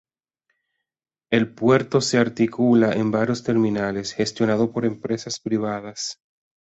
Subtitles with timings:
[1.29, 6.17] El puerto se articula en varios terminales, gestionados por empresas privadas.